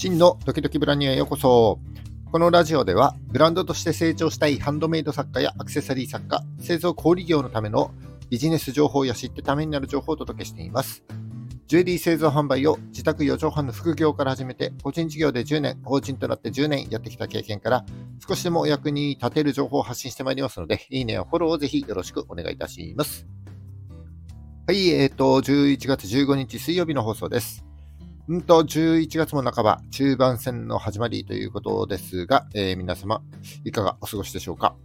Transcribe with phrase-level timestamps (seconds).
[0.00, 1.78] 真のドキドキブランニュへようこそ。
[2.32, 7.92] このラジオでは、ブランドとして成長したいハンドメイド作家やアクセサリー作家、製造小売業のための
[8.30, 11.04] ビジネス情報や知ってためになる情報をお届けしています。
[11.66, 17.84] ジュエリー製造販売を自宅4畳半の副業から始めて、個人事業で10年、法人となって10年やってきた経験から、
[18.26, 23.26] 少しでもお役に立てる情報を発信してまいりますので、いいねやフォローをぜひよろしくお願いいたします。
[24.66, 27.66] はい、えっ、ー、と、11月15日水曜日の放送です。
[28.30, 33.22] うんと、11月も半ば、中盤戦の始まりということですが、えー、皆様、
[33.64, 34.76] いかがお過ごしでしょうか？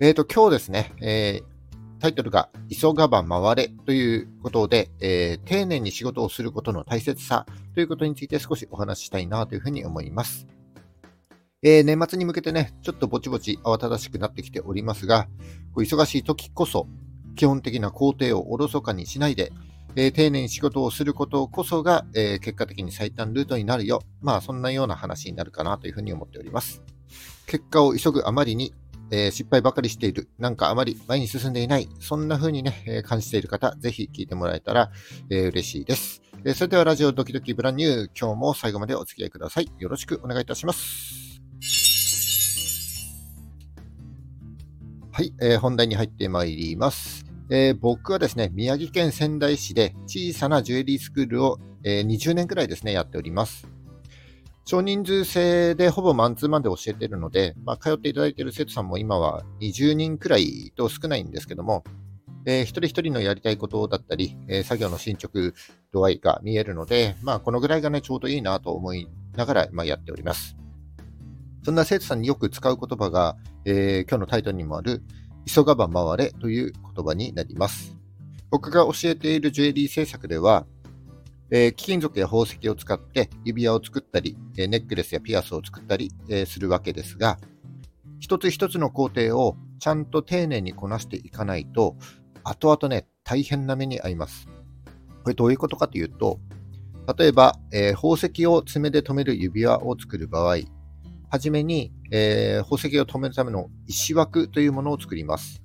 [0.00, 10.48] えっ、ー、と、今日ですね、えー、タイトルが、急がば回れということで、え、丁寧に仕事をすることの大切さということについて少しお話ししたいなというふうに思います。
[11.62, 15.28] えー、年末に向けてね、ちょっとぼちぼち慌ただしくなってきておりますが、
[15.76, 16.88] 忙しい時こそ、
[17.36, 19.52] 基本的な工程をおろそかにしないで、
[20.00, 24.00] えー、丁寧に仕事をすることこそが、えー、結果的に最短ルートになるよ。
[24.20, 26.84] まあ、そんなような話になるかなというふうに思っております。
[27.46, 28.72] 結果を急ぐあまりに、
[29.10, 34.92] えー、失敗ばかりしている、なんかあまり前に進んでいない、そんな風にね、え感じている方、ぜひ聞いてもらえたら、
[35.30, 36.22] え嬉しいです。
[36.44, 39.68] えそれではラジオドキドキブランニュー、今日も最後までお付き合いください。
[39.80, 41.40] よろしくお願いいたします。
[45.10, 47.27] はい、えー、本題に入ってまいります。
[47.50, 53.66] えー、僕はですね、宮城県仙台市で小さなジュエリースクールを、えー、20年くらいですね、やっております。
[54.66, 61.84] 少人数制でほぼマンツーマンで教えているので、まあ、通っていただいている生徒さんも今は20人くらいと少ないんですけども、
[62.44, 65.54] えー、一人一人のやりたいことだったり、えー、作業の進捗
[65.90, 70.54] 度合いが見えるので、まあ、このぐらいがね、ちょうどいいなと思いながら、まあ、やっております。
[71.62, 75.02] そんな生徒さんによく使う言葉が、えー、今日のタイトルにもある、
[75.48, 77.96] 急がば回れという言葉になります。
[78.50, 80.66] 僕が教えているジュエリー制作では、
[81.50, 87.38] えー、貴金属や宝石を使って指輪を作ったり、えー、ネックレスやピアスを作ったり、えー、するわけですが、
[88.20, 91.96] 一つ一つの工程をちゃんと丁寧にこなしていかないと、
[92.44, 94.48] 後々ね、大変な目に遭います。
[95.22, 96.38] これどういうことかというと、
[97.16, 100.58] 例えば、え宝石を爪で留める指輪を作る場合、
[101.30, 105.62] はじめに、えー、宝石を止めるための石枠というものを作ります。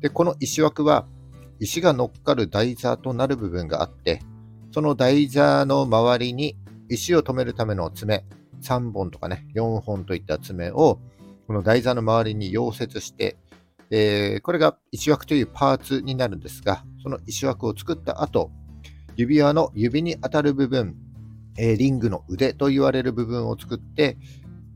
[0.00, 1.06] で、この石枠は、
[1.58, 4.20] 石が乗っかる台座となる部分があって、
[4.72, 6.56] その台座の周りに
[6.90, 8.24] 石を止めるための爪、
[8.62, 11.00] 3本とかね、4本といった爪を、
[11.46, 13.36] この台座の周りに溶接して、
[13.90, 18.50] えー、これが石枠というパーツになるんですが、その石枠を作った後、
[19.16, 20.94] 指輪の指に当たる部分、
[21.58, 24.18] えー、リングの腕と言われる部分を作って、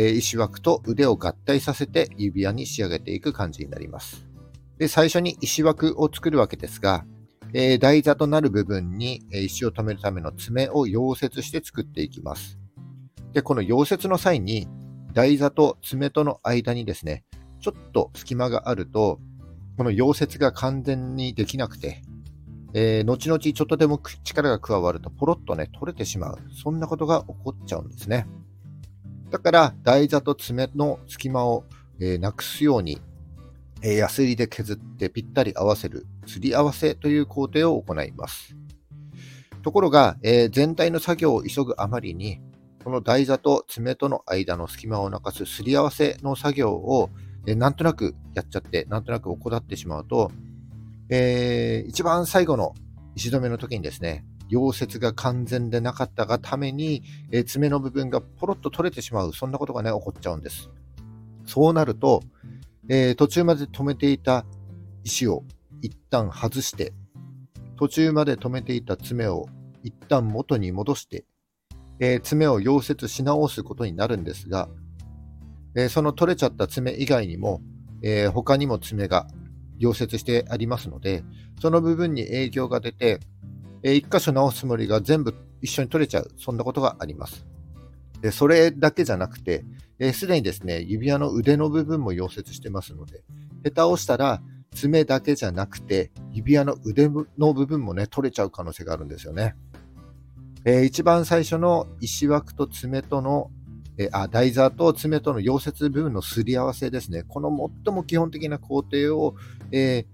[0.00, 4.28] え石枠と腕を合体させて指輪に仕上げていく感じになります。
[4.78, 7.04] で最初に石枠を作るわけですが、
[7.52, 12.60] えー、台座となる部分に石を留めるための爪を溶接して作っていきます。
[13.32, 14.68] で、この溶接の際に
[15.14, 17.24] 台座と爪との間にですね、
[17.60, 19.18] ちょっと隙間があると、
[19.76, 22.02] この溶接が完全にできなくて、
[22.72, 26.38] えー、後々ちょっとでも力が加わるとポロッとね、取れてしまう。
[26.52, 28.28] そんなことが起こっちゃうんですね。
[29.30, 31.64] だから、台座と爪の隙間を、
[32.00, 33.00] えー、なくすように、
[33.82, 38.56] えー、ヤスリで削ってぴったり合わせる、すり合わせという工程を行います。
[39.62, 42.40] ところが、えー、全体の作業を急ぐあまりに、
[42.84, 47.10] この台座と爪との間の隙間をなかすすり合わせの作業を、
[47.46, 50.32] え、なんとなくやっちゃって、なんとなく怠ってしまうと、
[51.10, 52.74] えー、一番最後の
[53.14, 60.70] 石止めの時にですね、溶接が完全でなかったがために、え、爪の部分がポロッと取れてしまう、そんなことがね、起こっちゃうんです。
[61.44, 62.22] そうなると、
[62.88, 64.44] えー、途中まで止めていた
[65.04, 65.44] 石を
[65.82, 66.92] 一旦外して、
[67.76, 69.46] 途中まで止めていた爪を
[69.82, 71.24] 一旦元に戻して、
[72.00, 74.68] えー、爪を溶接し直すことになるんですが、
[75.74, 77.60] えー、その取れちゃった爪以外にも、
[78.02, 79.26] えー、他にも爪が
[79.80, 81.24] 溶接してありますので、
[81.60, 83.20] その部分に影響が出て、
[83.82, 87.46] えー、1箇所直すつもりが全部一緒に取れちゃう、そんなことがあります。
[88.20, 89.64] でそれだけじゃなくて、す、
[90.00, 93.22] えー、で、にですね、指輪の腕の部分も溶接してますので、
[93.64, 94.42] 下手をしたら
[94.72, 99.54] 爪だけじゃなくて、指輪の腕の部分もね、取れちゃう可能性があるんですよね。
[100.64, 103.50] えー、一番最初の石枠と爪との、
[103.96, 107.22] えー、あ台座と爪との溶接部分のすり合わせですね。
[107.22, 107.50] この
[107.84, 109.34] 最も基本的な工程を、
[109.70, 110.06] えー、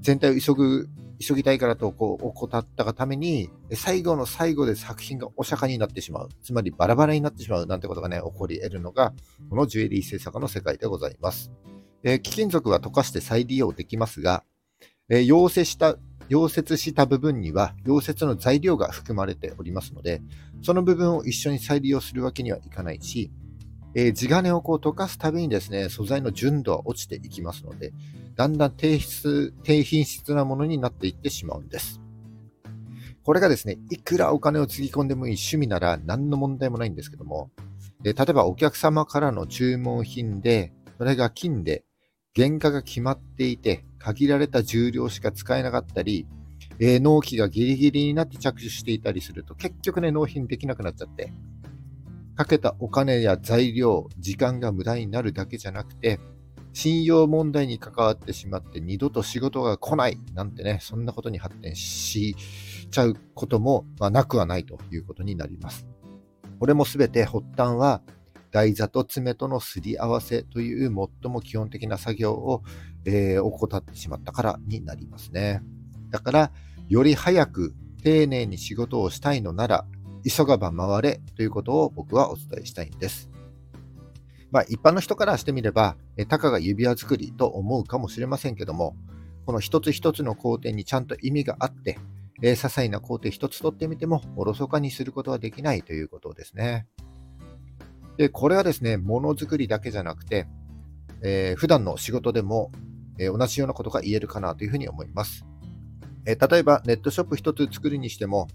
[0.00, 0.88] 全体を急ぐ
[1.20, 6.28] 急ぎたいからとこう怠ったがために、最後の最後で作品がお釈迦になってしまう。
[6.42, 9.12] つまりバラバラになってしまうなんてことがね、起こり得るのが、
[9.50, 11.50] このジュエリー制作の世界でございます。
[12.02, 14.44] えー、貴金属は溶かして再利用できますが、
[15.08, 15.96] えー、溶接した
[16.28, 20.22] 溶接した部分には溶接の材料が含まれておりますので、
[20.62, 23.30] その部分を一緒に再利用するわけにはいかないし、
[23.94, 27.92] えー、地金をこう溶かすたびにですね、素材の純度は落ちていきますので、
[28.36, 32.00] だんだん低質低品質なものになっていってしまうんです。
[33.24, 37.50] これがですね、いくらお金をつぎ込んでもいい趣味なら何の問題もないんですけども、
[38.04, 41.84] え、例えばお客様からの注文品で、それが金で
[42.34, 46.26] 原価が決まっていて、限られた重量しか使えなかったり、
[46.78, 51.32] えー、納期がギリギリになって着手していたりすると、結局ね、納品できなくなっちゃって、
[52.38, 56.20] かけたお金や材料、時間が無駄になるだけじゃなくて、
[56.72, 62.36] 信用問題に関わってしまって二度と仕事が来ないなんてね、そんなことに発展し
[62.92, 65.88] ちゃうことも、まあ、なくはないということになります。
[66.60, 68.02] これもすべて発端は
[68.52, 72.62] 台座と爪とのすり合わせという最も基本的な作業を、
[73.04, 75.60] えー、怠ってしまったからになりますね。
[76.10, 76.52] だから、
[76.88, 77.74] より早く
[78.04, 79.86] 丁寧に仕事をしたいのなら、
[80.24, 83.30] 急がば回れということを僕はお伝えしたいんです。
[84.50, 85.96] まあ、一般の人からしてみれば、
[86.28, 88.96] たかが指輪作りと思うかもしれませんけども、
[89.46, 91.98] この一つ一つの工程にちゃんと意味があって、
[92.42, 96.86] えー、些細な工程一つ取ってみても、おろそかにすることはできないということですね。
[98.16, 100.46] で、これはですね、ものづくりだけじゃなくて、
[101.22, 102.70] えー、普段の仕事でも、
[103.18, 105.44] えー、同じようなことが言えるかなというふうに思います。
[106.26, 108.48] えー、例えば、ネットショップ一つ作るにしても、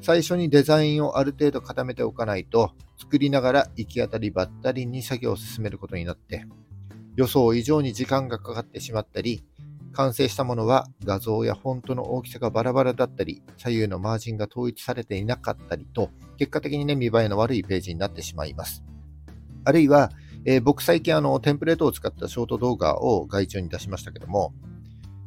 [0.00, 6.46] 最初にデザインをある程度固めておかないと、作りながら行き当たりばったりに作業を進めることになって、
[7.16, 9.44] 予想以上に時間がかかってしまったり、
[9.92, 18.82] 完成したものは画像やフォントの大きさがバラバラだったり、左右のマージンが統一されていなかったりと、結果的にね、見栄えの悪いページになってしまいます。
[19.64, 20.10] あるいは、
[20.46, 24.54] えー、僕最近あのテンプレートを使ったショート動画を外注に出しましたけども、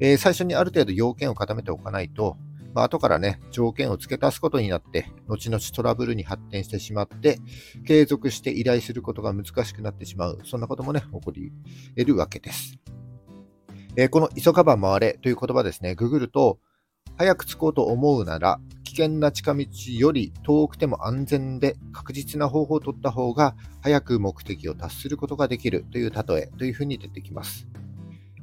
[0.00, 2.36] えー、最初にある程度要件を固めておかないと、
[2.74, 7.38] まあ、後からね、条件を付け足すことになって、後々トラブルに発展してしまって、
[7.86, 11.52] 継続して依頼することが難しくなってしまう、そんなこともね、起こり
[11.96, 12.78] 得るわけです。
[13.96, 16.58] えー、この急がば回れという言葉ですね、ググると、
[17.16, 19.66] 早く着こうと思うなら、危険な近道
[19.98, 27.66] より遠くても安全で確実な方法を取った方が早く目的を達することができるという例えというふうに出てきます。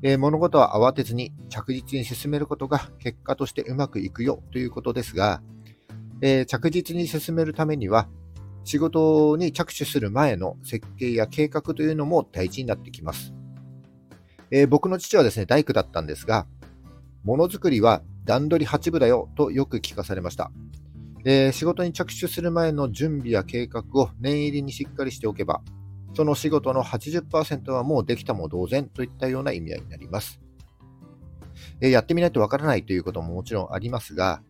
[0.08, 5.42] え、物事は慌てずに着実に進めることが結果としてうまくいくよということですが、
[6.22, 8.08] え、着実に進めるためには
[8.66, 13.34] 仕事に着手する前の設計や計画というのも大事になってきます。
[14.52, 16.46] え、僕の父はですね、大工だったんですが、
[17.24, 20.52] ものづくりは段取り8部だよとよく聞かされました。
[21.26, 25.64] え、仕事に着手する前の準備や計画を念入りにしっかりしておけば、
[26.16, 30.40] その仕事の80%はもうできたも同然といったような意味合いになります。
[31.82, 34.42] え、やってみないとわからないということももちろんありますが、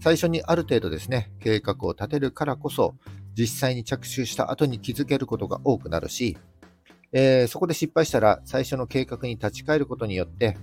[0.00, 2.96] 最初にある程度ですね、計画を立てるからこそ、
[3.34, 6.36] 実際に着手した後に気づけることが多くなるし、
[7.12, 10.56] えー、そこで失敗したら最初の計画に立ち返ることによって、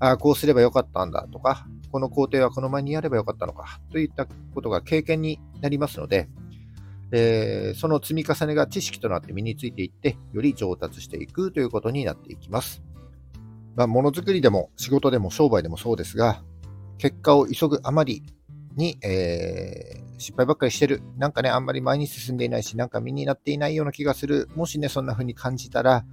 [0.00, 6.28] ああ、こうすればよかったんだとか、この工程はこの前にやればよかったのかといったことが経験になりますので、
[7.12, 12.82] えー、その積み重ねが知識となって身についていって、より上達していくということになっていきます。
[13.76, 16.42] まあ、ものづくりでも仕事でも商売でもそうですが、
[16.98, 18.22] 結果を急ぐあまり
[18.76, 21.02] に、えー、失敗ばっかりしてる。
[21.16, 24.48] なんかね、あんまり前に進んでいないし、なんか身になっていないような気がする。
[24.54, 26.04] もしね、そんな風に感じたら、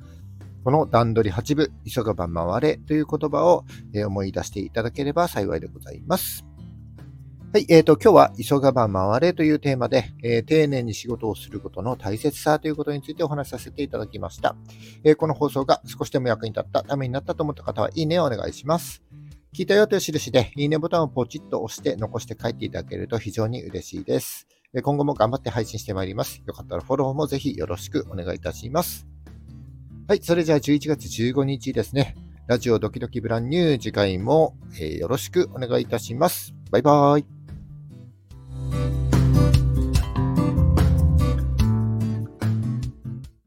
[0.64, 3.66] この段取り8部、急がば回れという言葉を、
[4.06, 6.46] 思い出していただければ幸いでございます。
[7.54, 14.56] はい、えーと、今日は急がば回れというテーマで、えー、丁寧に仕事をすることの大切さということについてお話しさせていただきました。
[15.04, 19.04] えー、この放送が少しでも役に立った、ためになったと思った方は、いいねをお願いします。
[19.54, 24.48] 聞いたよという印で、いいねボタンをポチッと押して残して帰っていただけると非常に嬉しいです。
[24.82, 26.42] 今後も頑張って配信してまいります。
[26.48, 29.06] よかったらフォローもぜひよろしくお願いいたします。
[30.08, 32.16] はい、それじゃあ11月15日ですね。
[32.48, 36.54] ラジオドキドキブランニュー次回も、え、よろしくお願いいたします。
[36.72, 37.41] バイバーイ。